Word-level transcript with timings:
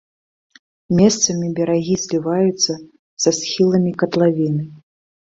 Месцамі 0.99 1.49
берагі 1.59 1.93
зліваюцца 2.03 2.73
са 3.25 3.29
схіламі 3.41 3.91
катлавіны. 4.03 4.65